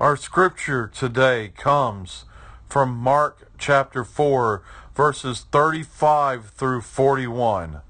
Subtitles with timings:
[0.00, 2.24] Our scripture today comes
[2.68, 4.62] from Mark chapter 4,
[4.94, 7.80] verses 35 through 41.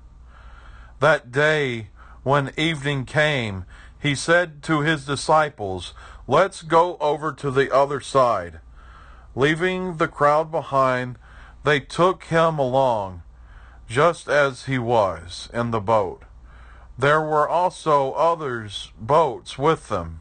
[1.01, 1.89] That day,
[2.23, 3.67] when evening came,
[4.01, 5.93] he said to his disciples,
[6.27, 8.61] Let's go over to the other side.
[9.35, 11.19] Leaving the crowd behind,
[11.63, 13.21] they took him along,
[13.87, 16.23] just as he was, in the boat.
[16.97, 20.21] There were also others boats with them.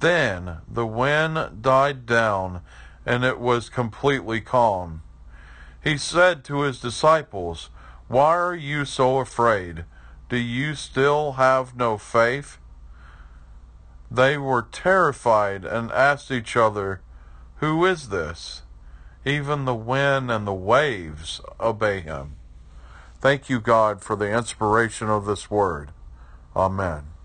[0.00, 2.60] Then the wind died down,
[3.04, 5.02] and it was completely calm.
[5.82, 7.70] He said to his disciples,
[8.08, 9.84] Why are you so afraid?
[10.28, 12.58] Do you still have no faith?
[14.10, 17.00] They were terrified and asked each other,
[17.56, 18.62] Who is this?
[19.24, 22.36] Even the wind and the waves obey him.
[23.20, 25.90] Thank you, God, for the inspiration of this word.
[26.54, 27.15] Amen.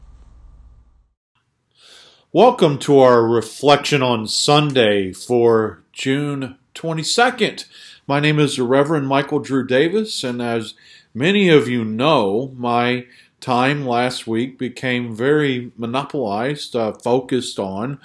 [2.33, 7.65] Welcome to our reflection on Sunday for June 22nd.
[8.07, 10.73] My name is the Reverend Michael Drew Davis, and as
[11.13, 13.05] many of you know, my
[13.41, 17.99] time last week became very monopolized, uh, focused on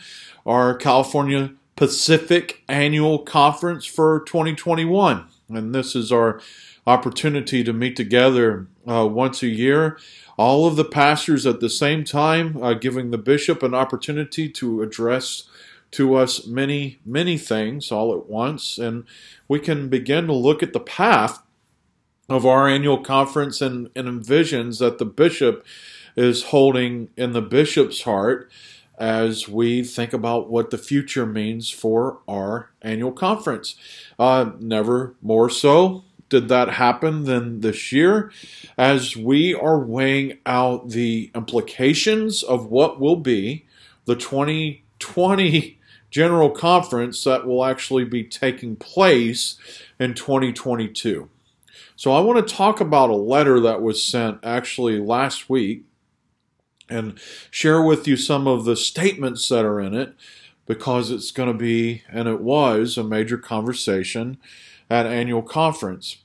[0.45, 5.25] our California Pacific Annual Conference for 2021.
[5.51, 6.41] And this is our
[6.85, 9.99] opportunity to meet together uh, once a year
[10.37, 14.83] all of the pastors at the same time, uh, giving the bishop an opportunity to
[14.83, 15.45] address
[15.93, 18.77] to us many, many things all at once.
[18.77, 19.05] And
[19.49, 21.43] we can begin to look at the path
[22.29, 25.65] of our annual conference and, and visions that the bishop
[26.17, 28.51] is holding in the bishop's heart
[28.99, 33.77] as we think about what the future means for our annual conference.
[34.19, 38.33] Uh, never more so did that happen than this year
[38.77, 43.65] as we are weighing out the implications of what will be
[44.07, 45.79] the 2020
[46.11, 49.59] General Conference that will actually be taking place
[49.99, 51.29] in 2022.
[51.95, 55.85] So, I want to talk about a letter that was sent actually last week
[56.89, 57.19] and
[57.51, 60.15] share with you some of the statements that are in it
[60.67, 64.39] because it's going to be, and it was, a major conversation
[64.91, 66.19] at annual conference.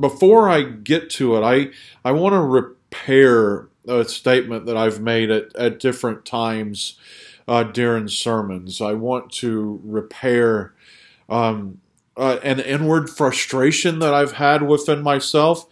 [0.00, 1.70] Before I get to it, I,
[2.04, 6.98] I want to repair a statement that I've made at, at different times
[7.46, 8.80] uh, during sermons.
[8.80, 10.72] I want to repair
[11.28, 11.80] um,
[12.16, 15.66] uh, an inward frustration that I've had within myself.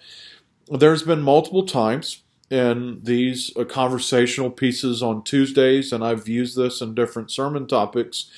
[0.69, 6.81] There's been multiple times in these uh, conversational pieces on Tuesdays, and I've used this
[6.83, 8.31] in different sermon topics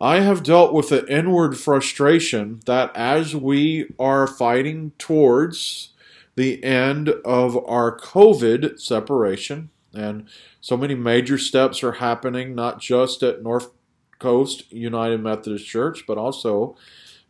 [0.00, 5.90] I have dealt with the inward frustration that as we are fighting towards
[6.36, 10.26] the end of our COVID separation, and
[10.60, 13.72] so many major steps are happening, not just at North
[14.18, 16.76] Coast United Methodist Church, but also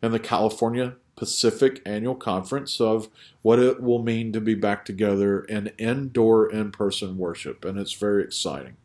[0.01, 3.09] in the California Pacific Annual Conference of
[3.41, 7.65] what it will mean to be back together in indoor in person worship.
[7.65, 8.77] And it's very exciting.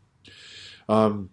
[0.88, 1.30] Um,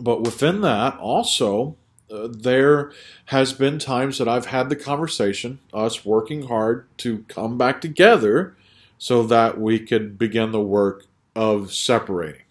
[0.00, 1.76] but within that, also,
[2.10, 2.92] uh, there
[3.26, 8.56] has been times that I've had the conversation, us working hard to come back together
[8.98, 12.42] so that we could begin the work of separating.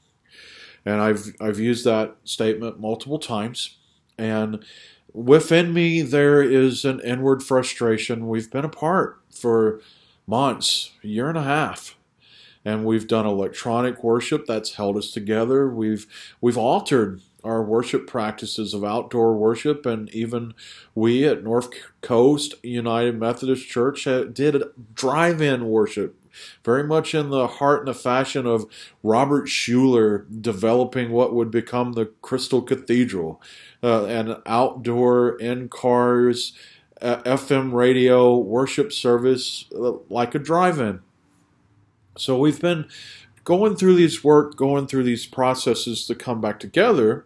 [0.85, 3.77] And I've I've used that statement multiple times.
[4.17, 4.63] And
[5.13, 8.29] within me there is an inward frustration.
[8.29, 9.81] We've been apart for
[10.25, 11.95] months, a year and a half
[12.65, 15.69] and we've done electronic worship that's held us together.
[15.69, 16.05] We've
[16.41, 20.53] we've altered our worship practices of outdoor worship, and even
[20.95, 21.69] we at North
[22.01, 24.63] Coast United Methodist Church did
[24.93, 26.15] drive-in worship,
[26.63, 28.65] very much in the heart and the fashion of
[29.03, 33.41] Robert Schuller developing what would become the Crystal Cathedral,
[33.83, 36.53] uh, an outdoor in cars.
[37.01, 40.99] Uh, FM radio worship service uh, like a drive-in
[42.19, 42.85] so we've been
[43.43, 47.25] going through these work, going through these processes to come back together.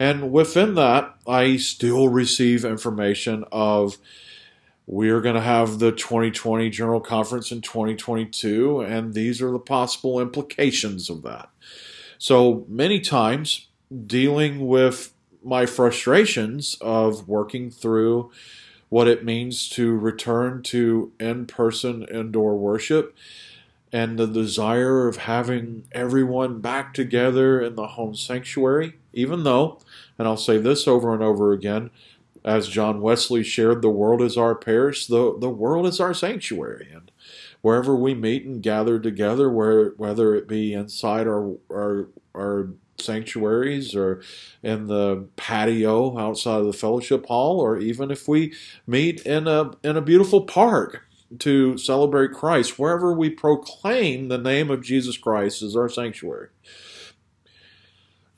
[0.00, 3.98] And within that, I still receive information of
[4.86, 10.18] we're going to have the 2020 General Conference in 2022, and these are the possible
[10.18, 11.50] implications of that.
[12.16, 13.68] So many times,
[14.06, 15.12] dealing with
[15.44, 18.30] my frustrations of working through
[18.88, 23.14] what it means to return to in person indoor worship
[23.92, 29.80] and the desire of having everyone back together in the home sanctuary, even though,
[30.18, 31.90] and I'll say this over and over again,
[32.44, 36.88] as John Wesley shared, the world is our parish, the, the world is our sanctuary.
[36.92, 37.10] And
[37.60, 43.94] wherever we meet and gather together, where, whether it be inside our, our, our sanctuaries
[43.94, 44.22] or
[44.62, 48.54] in the patio outside of the fellowship hall, or even if we
[48.86, 51.06] meet in a, in a beautiful park
[51.38, 56.48] to celebrate Christ, wherever we proclaim the name of Jesus Christ as our sanctuary.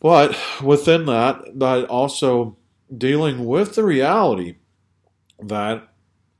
[0.02, 2.56] But within that, that also
[2.94, 4.56] dealing with the reality
[5.40, 5.88] that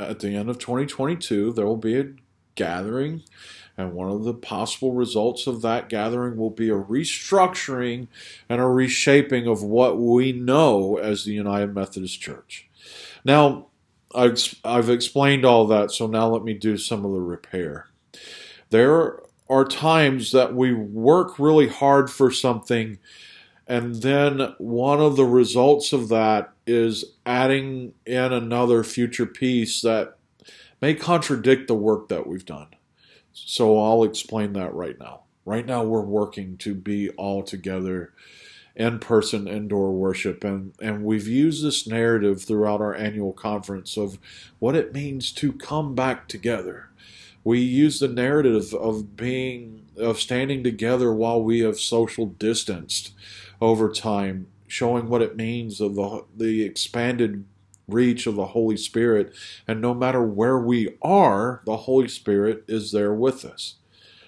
[0.01, 2.11] at the end of 2022, there will be a
[2.57, 3.23] gathering,
[3.79, 8.09] and one of the possible results of that gathering will be a restructuring
[8.49, 12.69] and a reshaping of what we know as the United Methodist Church.
[13.25, 13.69] Now,
[14.13, 17.87] I've explained all that, so now let me do some of the repair.
[18.71, 22.99] There are times that we work really hard for something,
[23.73, 30.19] and then one of the results of that is adding in another future piece that
[30.83, 32.67] may contradict the work that we've done.
[33.33, 35.23] So I'll explain that right now.
[35.47, 38.13] Right now, we're working to be all together
[38.77, 40.45] in person indoor worship.
[40.45, 44.19] And, and we've used this narrative throughout our annual conference of
[44.59, 46.91] what it means to come back together.
[47.43, 53.13] We use the narrative of being, of standing together while we have social distanced
[53.63, 57.45] over time, showing what it means of the, the expanded
[57.87, 59.33] reach of the Holy Spirit.
[59.69, 63.77] And no matter where we are, the Holy Spirit is there with us.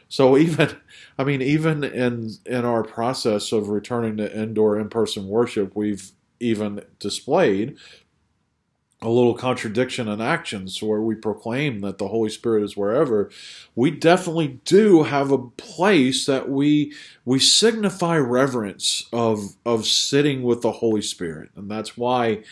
[0.09, 0.77] So even,
[1.19, 6.13] I mean, even in in our process of returning to indoor in person worship, we've
[6.39, 7.77] even displayed
[9.05, 13.31] a little contradiction in actions where we proclaim that the Holy Spirit is wherever,
[13.75, 20.63] we definitely do have a place that we we signify reverence of of sitting with
[20.63, 21.51] the Holy Spirit.
[21.55, 22.43] And that's why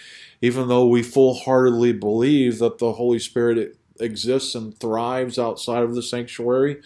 [0.43, 6.03] even though we full-heartedly believe that the Holy Spirit exists and thrives outside of the
[6.03, 6.81] sanctuary,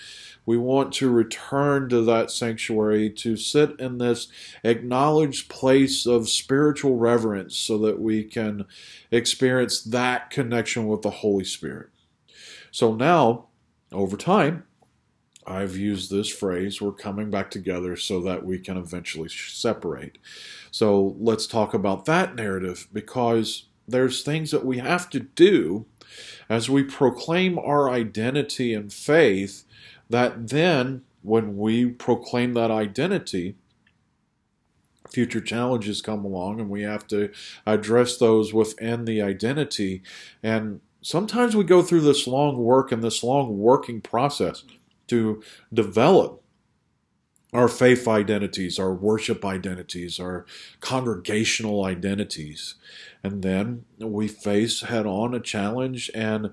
[0.44, 4.28] we want to return to that sanctuary to sit in this
[4.62, 8.64] acknowledged place of spiritual reverence so that we can
[9.10, 11.88] experience that connection with the Holy Spirit.
[12.70, 13.46] So now,
[13.90, 14.64] over time,
[15.46, 20.18] I've used this phrase, we're coming back together so that we can eventually separate.
[20.70, 25.86] So let's talk about that narrative because there's things that we have to do
[26.48, 29.64] as we proclaim our identity and faith
[30.08, 33.56] that then, when we proclaim that identity,
[35.10, 37.30] future challenges come along and we have to
[37.66, 40.02] address those within the identity.
[40.42, 44.64] And sometimes we go through this long work and this long working process
[45.08, 45.42] to
[45.72, 46.42] develop
[47.56, 50.44] our faith identities, our worship identities, our
[50.80, 52.74] congregational identities.
[53.22, 56.10] And then we face head on a challenge.
[56.14, 56.50] And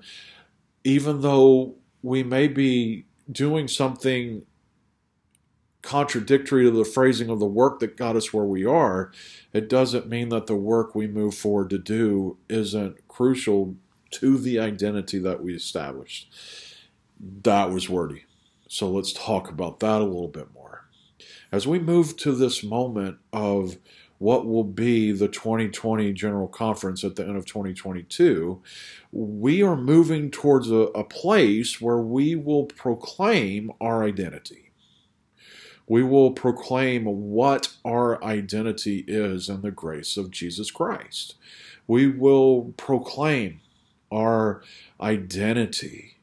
[0.82, 4.42] even though we may be doing something
[5.82, 9.12] contradictory to the phrasing of the work that got us where we are,
[9.52, 13.76] it doesn't mean that the work we move forward to do isn't crucial
[14.10, 16.32] to the identity that we established.
[17.20, 18.24] That was wordy.
[18.68, 20.63] So let's talk about that a little bit more.
[21.52, 23.76] As we move to this moment of
[24.18, 28.62] what will be the 2020 General Conference at the end of 2022,
[29.12, 34.70] we are moving towards a, a place where we will proclaim our identity.
[35.86, 41.34] We will proclaim what our identity is in the grace of Jesus Christ.
[41.86, 43.60] We will proclaim
[44.10, 44.62] our
[45.00, 46.16] identity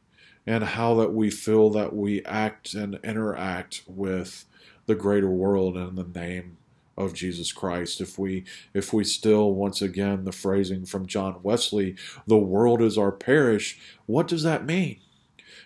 [0.47, 4.45] and how that we feel that we act and interact with
[4.91, 6.57] the greater world in the name
[6.97, 8.01] of Jesus Christ.
[8.01, 8.43] If we
[8.73, 11.95] if we still once again the phrasing from John Wesley,
[12.27, 14.99] the world is our parish, what does that mean?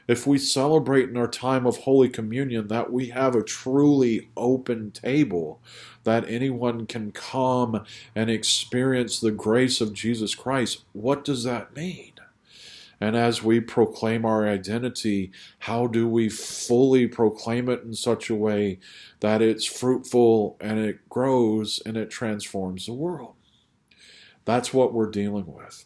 [0.07, 4.91] If we celebrate in our time of Holy Communion that we have a truly open
[4.91, 5.59] table,
[6.03, 7.83] that anyone can come
[8.15, 12.13] and experience the grace of Jesus Christ, what does that mean?
[12.99, 18.35] And as we proclaim our identity, how do we fully proclaim it in such a
[18.35, 18.79] way
[19.19, 23.35] that it's fruitful and it grows and it transforms the world?
[24.45, 25.85] That's what we're dealing with.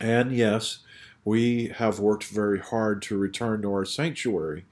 [0.00, 0.80] And yes,
[1.24, 4.64] we have worked very hard to return to our sanctuary.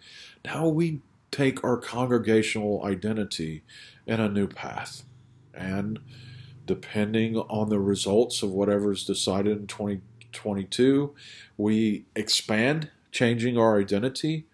[0.45, 1.01] Now we
[1.31, 3.65] take our congregational identity
[4.07, 5.05] in a new path.
[5.53, 5.99] And
[6.67, 9.67] depending on the results of whatever is decided in
[10.35, 11.15] 2022,
[11.57, 14.47] we expand, changing our identity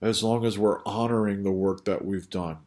[0.00, 2.58] as long as we're honoring the work that we've done.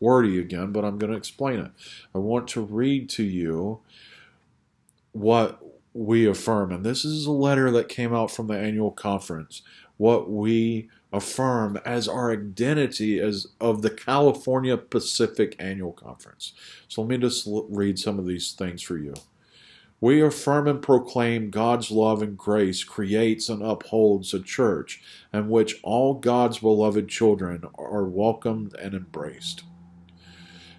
[0.00, 1.70] Wordy again, but I'm going to explain it.
[2.14, 3.80] I want to read to you
[5.12, 5.62] what
[5.94, 6.72] we affirm.
[6.72, 9.62] And this is a letter that came out from the annual conference.
[9.96, 16.52] What we affirm as our identity as of the California Pacific Annual Conference.
[16.88, 19.14] So let me just read some of these things for you.
[20.00, 25.00] We affirm and proclaim God's love and grace creates and upholds a church
[25.32, 29.64] in which all God's beloved children are welcomed and embraced.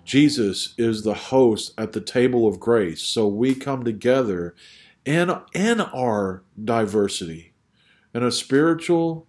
[0.04, 4.54] Jesus is the host at the table of grace, so we come together
[5.04, 7.54] in, in our diversity
[8.16, 9.28] in a spiritual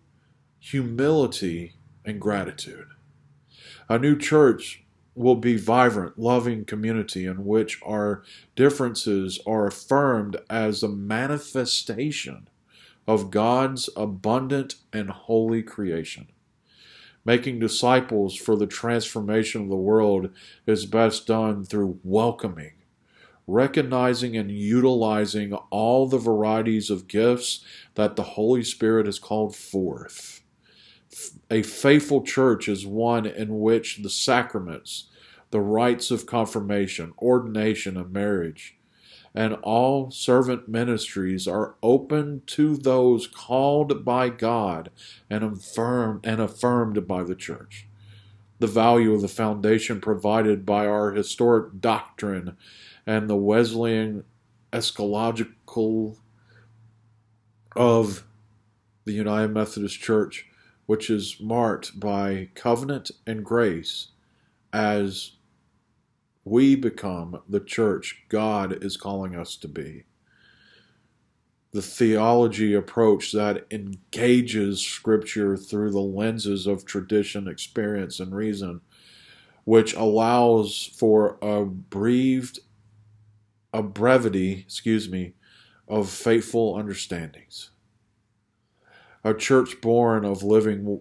[0.61, 1.75] humility
[2.05, 2.87] and gratitude.
[3.89, 4.85] A new church
[5.17, 8.23] will be vibrant, loving community in which our
[8.55, 12.49] differences are affirmed as a manifestation
[13.09, 16.29] of God's abundant and holy creation.
[17.25, 20.31] Making disciples for the transformation of the world
[20.67, 22.75] is best done through welcoming,
[23.47, 30.36] recognizing, and utilizing all the varieties of gifts that the Holy Spirit has called forth
[31.51, 35.09] a faithful church is one in which the sacraments,
[35.51, 38.77] the rites of confirmation, ordination, and marriage,
[39.35, 44.91] and all servant ministries are open to those called by God
[45.29, 47.87] and affirmed, and affirmed by the church.
[48.59, 52.57] The value of the foundation provided by our historic doctrine
[53.07, 54.25] and the Wesleyan
[54.73, 56.17] eschatological
[57.77, 58.25] of
[59.05, 60.47] the United Methodist Church
[60.87, 64.09] which is marked by covenant and grace
[64.73, 65.33] as
[66.45, 70.05] we become the church God is calling us to be.
[71.73, 78.81] The theology approach that engages Scripture through the lenses of tradition, experience, and reason,
[79.65, 82.61] which allows for a breathed,
[83.75, 85.35] a brevity, excuse me,
[85.89, 87.71] of faithful understandings
[89.27, 91.01] a church born of living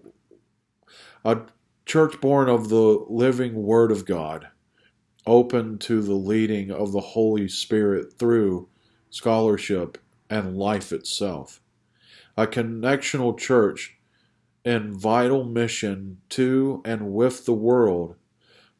[1.24, 1.38] a
[1.84, 4.48] church born of the living word of God,
[5.28, 8.68] open to the leading of the Holy Spirit through
[9.10, 9.96] scholarship
[10.28, 11.60] and life itself.
[12.36, 13.96] A connectional church
[14.64, 18.16] in vital mission to and with the world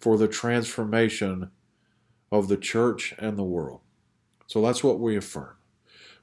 [0.00, 1.52] for the transformation
[2.32, 3.80] of the church and the world.
[4.48, 5.54] So that's what we affirm.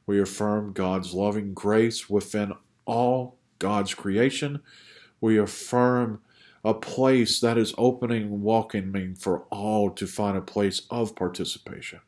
[0.06, 2.52] We affirm God's loving grace within
[2.86, 4.62] all God's creation.
[5.22, 6.22] We affirm
[6.64, 12.00] a place that is opening, and welcoming for all to find a place of participation.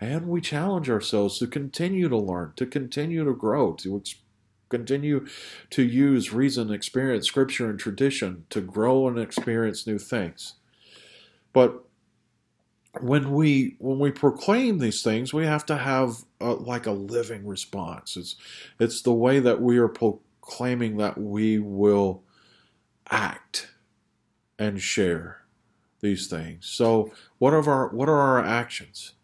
[0.00, 4.16] And we challenge ourselves to continue to learn, to continue to grow, to ex-
[4.68, 5.26] continue
[5.70, 10.54] to use reason, experience, scripture, and tradition to grow and experience new things.
[11.52, 11.84] But
[12.98, 17.46] when we when we proclaim these things, we have to have a, like a living
[17.46, 18.16] response.
[18.16, 18.36] It's
[18.80, 22.24] it's the way that we are proclaiming that we will
[23.10, 23.68] act
[24.58, 25.42] and share
[26.00, 26.66] these things.
[26.66, 29.14] So, what are our what are our actions?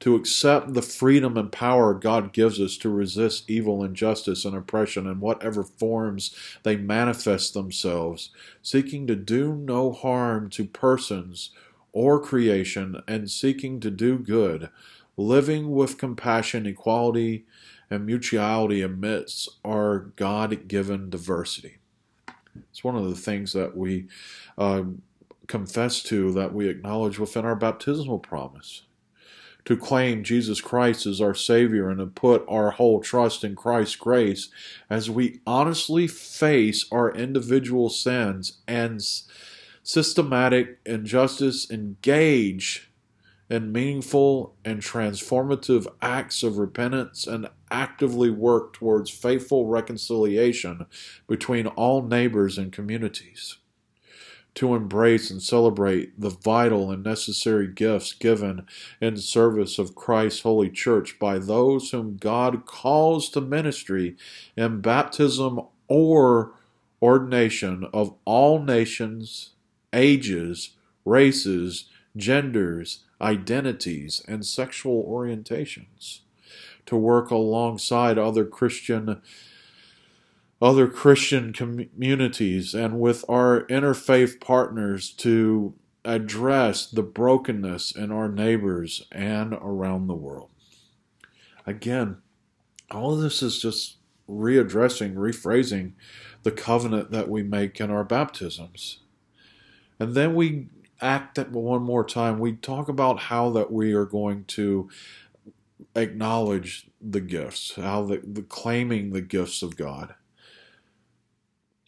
[0.00, 5.06] To accept the freedom and power God gives us to resist evil, injustice, and oppression
[5.06, 8.30] in whatever forms they manifest themselves,
[8.62, 11.50] seeking to do no harm to persons
[11.92, 14.70] or creation and seeking to do good,
[15.16, 17.44] living with compassion, equality,
[17.90, 21.78] and mutuality amidst our God given diversity.
[22.70, 24.06] It's one of the things that we
[24.56, 24.82] uh,
[25.46, 28.82] confess to, that we acknowledge within our baptismal promise.
[29.66, 33.96] To claim Jesus Christ as our Savior and to put our whole trust in Christ's
[33.96, 34.48] grace
[34.88, 39.02] as we honestly face our individual sins and
[39.90, 42.92] systematic injustice engage
[43.48, 50.86] in meaningful and transformative acts of repentance and actively work towards faithful reconciliation
[51.26, 53.56] between all neighbors and communities.
[54.54, 58.66] To embrace and celebrate the vital and necessary gifts given
[59.00, 64.16] in service of Christ's holy church by those whom God calls to ministry
[64.56, 66.52] in baptism or
[67.02, 69.50] ordination of all nations
[69.92, 70.70] ages,
[71.04, 76.20] races, genders, identities, and sexual orientations
[76.86, 79.20] to work alongside other Christian
[80.62, 89.06] other Christian communities and with our interfaith partners to address the brokenness in our neighbors
[89.10, 90.50] and around the world.
[91.66, 92.18] Again,
[92.90, 93.96] all of this is just
[94.28, 95.92] readdressing, rephrasing
[96.42, 99.00] the covenant that we make in our baptisms.
[100.00, 100.68] And then we
[101.00, 102.38] act that one more time.
[102.38, 104.88] We talk about how that we are going to
[105.94, 110.14] acknowledge the gifts, how the, the claiming the gifts of God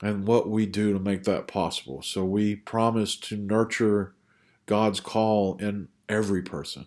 [0.02, 2.02] and what we do to make that possible.
[2.02, 4.14] So we promise to nurture
[4.66, 6.87] God's call in every person,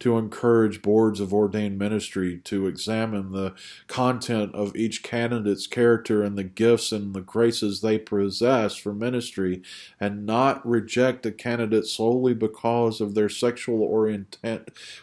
[0.00, 3.54] to encourage boards of ordained ministry to examine the
[3.86, 9.62] content of each candidate's character and the gifts and the graces they possess for ministry,
[9.98, 13.82] and not reject a candidate solely because of their sexual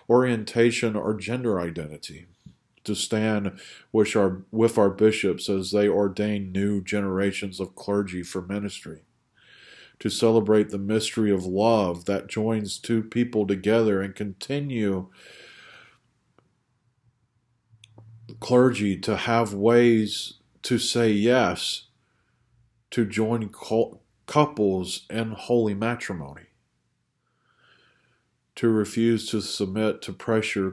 [0.10, 2.26] orientation or gender identity
[2.84, 3.60] to stand
[3.92, 9.02] with our, with our bishops as they ordain new generations of clergy for ministry.
[10.00, 15.10] To celebrate the mystery of love that joins two people together and continue
[18.40, 20.34] clergy to have ways
[20.64, 21.88] to say yes
[22.92, 23.50] to join
[24.26, 26.48] couples in holy matrimony,
[28.56, 30.72] to refuse to submit to pressure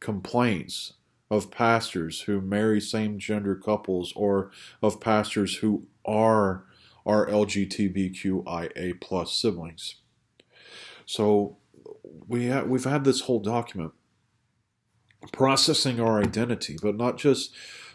[0.00, 0.94] complaints
[1.30, 4.50] of pastors who marry same gender couples or
[4.80, 6.64] of pastors who are
[7.06, 9.96] our LGBTQIA plus siblings.
[11.06, 11.56] So
[12.26, 13.92] we ha- we've had this whole document
[15.32, 17.54] processing our identity, but not just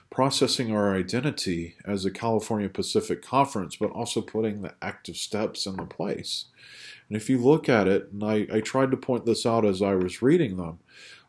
[0.09, 5.85] processing our identity as a California Pacific Conference, but also putting the active steps into
[5.85, 6.45] place.
[7.07, 9.81] And if you look at it, and I, I tried to point this out as
[9.81, 10.79] I was reading them,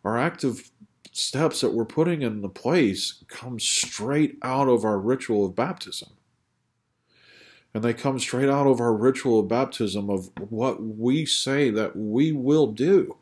[0.05, 0.71] our active
[1.13, 6.11] steps that we're putting into place come straight out of our ritual of baptism.
[7.75, 11.97] And they come straight out of our ritual of baptism of what we say that
[11.97, 13.17] we will do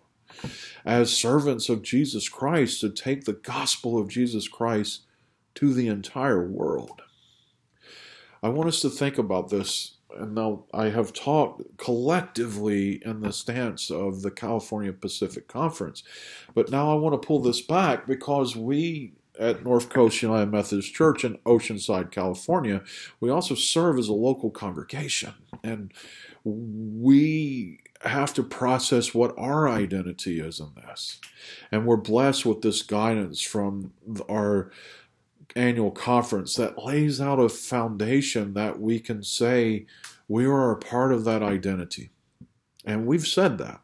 [0.84, 5.02] as servants of Jesus Christ to take the gospel of Jesus Christ
[5.54, 7.02] to the entire world.
[8.42, 13.32] I want us to think about this and now I have talked collectively in the
[13.32, 16.02] stance of the California Pacific Conference,
[16.54, 20.94] but now I want to pull this back because we at North Coast United Methodist
[20.94, 22.82] Church in Oceanside, California,
[23.18, 25.92] we also serve as a local congregation, and
[26.44, 31.18] we have to process what our identity is in this,
[31.72, 33.92] and we're blessed with this guidance from
[34.30, 34.70] our
[35.56, 39.86] annual conference that lays out a foundation that we can say
[40.28, 42.10] we are a part of that identity.
[42.84, 43.80] And we've said that.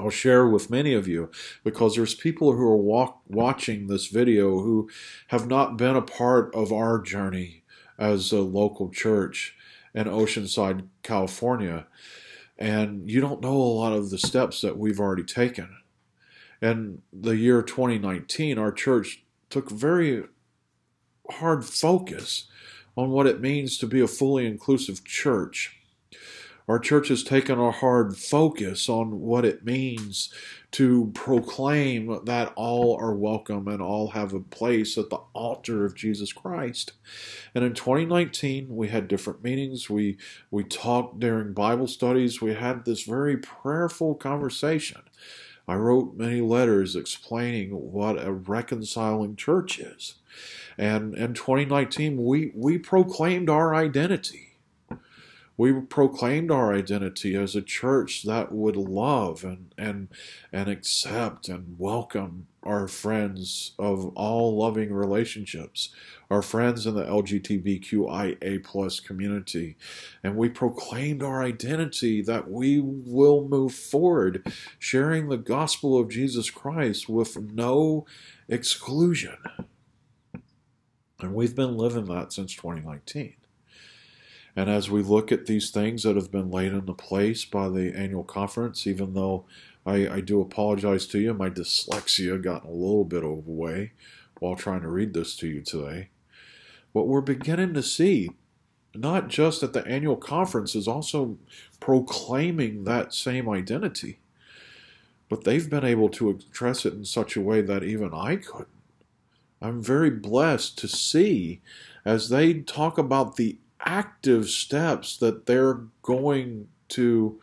[0.00, 1.30] I'll share with many of you
[1.64, 4.88] because there's people who are walk, watching this video who
[5.28, 7.64] have not been a part of our journey
[7.98, 9.56] as a local church
[9.94, 11.86] in Oceanside, California.
[12.56, 15.76] And you don't know a lot of the steps that we've already taken.
[16.60, 20.24] In the year 2019, our church took very
[21.30, 22.46] hard focus
[22.96, 25.77] on what it means to be a fully inclusive church.
[26.68, 30.32] Our church has taken a hard focus on what it means
[30.72, 35.94] to proclaim that all are welcome and all have a place at the altar of
[35.94, 36.92] Jesus Christ.
[37.54, 39.88] And in 2019, we had different meetings.
[39.88, 40.18] We
[40.50, 42.42] we talked during Bible studies.
[42.42, 45.00] We had this very prayerful conversation.
[45.66, 50.14] I wrote many letters explaining what a reconciling church is.
[50.78, 54.47] And in 2019, we, we proclaimed our identity.
[55.58, 60.06] We proclaimed our identity as a church that would love and, and,
[60.52, 65.88] and accept and welcome our friends of all loving relationships,
[66.30, 69.76] our friends in the LGBTQIA plus community.
[70.22, 76.50] And we proclaimed our identity that we will move forward sharing the gospel of Jesus
[76.50, 78.06] Christ with no
[78.48, 79.38] exclusion.
[81.18, 83.37] And we've been living that since 2019.
[84.58, 87.96] And as we look at these things that have been laid into place by the
[87.96, 89.44] annual conference, even though
[89.86, 93.92] I, I do apologize to you, my dyslexia got a little bit of way
[94.40, 96.08] while trying to read this to you today.
[96.90, 98.30] What we're beginning to see,
[98.96, 101.38] not just at the annual conference, is also
[101.78, 104.18] proclaiming that same identity.
[105.28, 108.66] But they've been able to address it in such a way that even I couldn't.
[109.62, 111.60] I'm very blessed to see
[112.04, 117.40] as they talk about the active steps that they're going to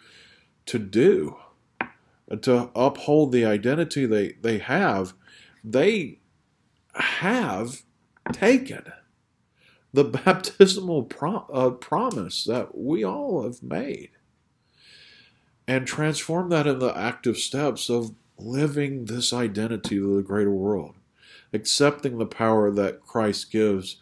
[0.65, 1.37] to do
[2.41, 5.13] to uphold the identity they, they have,
[5.63, 6.19] they
[6.93, 7.83] have
[8.31, 8.83] taken
[9.93, 11.09] the baptismal
[11.53, 14.09] uh, promise that we all have made.
[15.67, 20.95] and transform that in the active steps of living this identity to the greater world,
[21.53, 23.97] accepting the power that Christ gives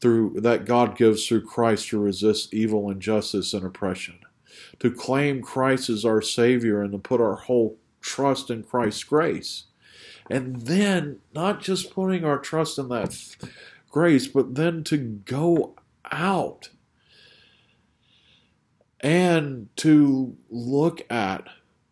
[0.00, 4.20] through that God gives through Christ to resist evil, and injustice, and oppression,
[4.78, 9.64] to claim Christ as our Savior and to put our whole trust in Christ's grace.
[10.30, 13.16] And then not just putting our trust in that
[13.90, 15.74] grace, but then to go
[16.10, 16.70] out
[19.00, 21.48] and to look at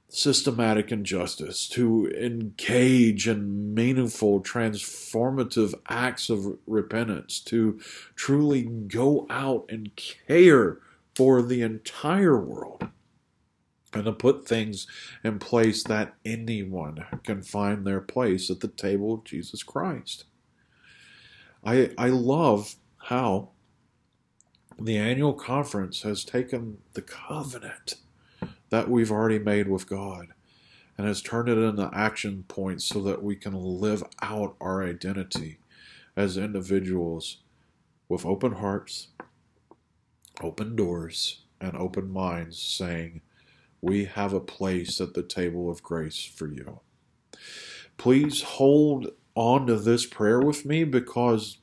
[0.09, 7.79] systematic injustice, to engage in meaningful, transformative acts of repentance, to
[8.15, 10.79] truly go out and care
[11.15, 12.89] for the entire world,
[13.93, 14.87] and to put things
[15.25, 20.25] in place that anyone can find their place at the table of Jesus Christ.
[21.65, 23.51] I, I love how
[24.81, 27.97] the annual conference has taken the covenant
[28.71, 30.29] that we've already made with God
[30.97, 35.59] and has turned it into action points so that we can live out our identity
[36.17, 37.39] as individuals
[38.09, 39.09] with open hearts,
[40.43, 43.21] open doors, and open minds, saying,
[43.81, 46.81] We have a place at the table of grace for you.
[47.97, 51.59] Please hold on to this prayer with me because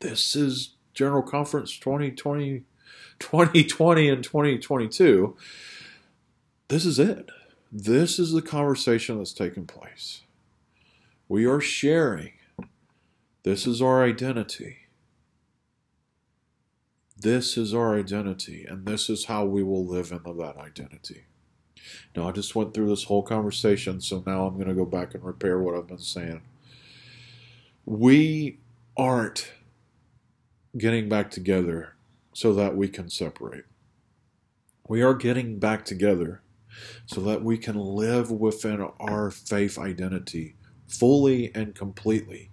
[0.00, 2.64] this is General Conference 2020,
[3.18, 5.36] 2020 and 2022
[6.68, 7.30] this is it.
[7.70, 10.22] This is the conversation that's taking place.
[11.28, 12.32] We are sharing.
[13.42, 14.78] This is our identity.
[17.18, 21.24] This is our identity, and this is how we will live into that identity.
[22.14, 25.14] Now, I just went through this whole conversation, so now I'm going to go back
[25.14, 26.42] and repair what I've been saying.
[27.84, 28.58] We
[28.96, 29.52] aren't
[30.76, 31.94] getting back together
[32.32, 33.64] so that we can separate.
[34.88, 36.42] We are getting back together
[37.06, 42.50] so that we can live within our faith identity fully and completely.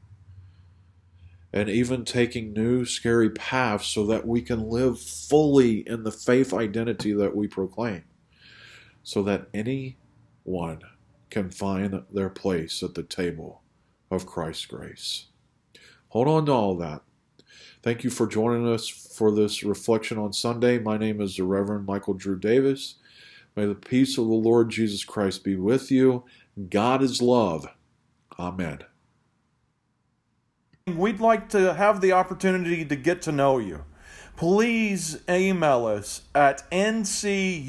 [1.51, 6.51] And even taking new scary paths so that we can live fully in the faith
[6.51, 8.05] identity that we proclaim,
[9.03, 10.81] so that anyone
[11.29, 13.62] can find their place at the table
[14.09, 15.27] of Christ's grace.
[16.09, 17.01] Hold on to all that.
[17.83, 20.79] Thank you for joining us for this reflection on Sunday.
[20.79, 22.95] My name is the Reverend Michael Drew Davis.
[23.56, 26.24] May the peace of the Lord Jesus Christ be with you.
[26.70, 27.68] God is love.
[28.39, 28.80] Amen.
[30.88, 33.86] We'd like to have the opportunity to get to know you.
[34.36, 37.62] Please email us at ncumcinfo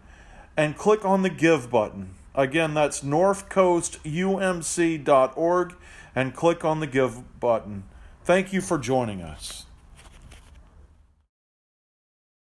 [0.56, 2.16] and click on the Give button.
[2.36, 5.76] Again, that's northcoastumc.org
[6.16, 7.84] and click on the Give button.
[8.24, 9.66] Thank you for joining us.